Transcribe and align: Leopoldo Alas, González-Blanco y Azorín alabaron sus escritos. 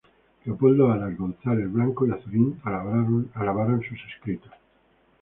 Leopoldo 0.45 0.91
Alas, 0.91 1.15
González-Blanco 1.15 2.07
y 2.07 2.11
Azorín 2.11 2.59
alabaron 2.65 3.83
sus 3.87 3.99
escritos. 4.17 4.49